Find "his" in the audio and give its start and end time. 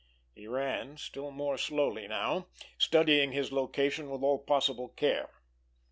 3.33-3.51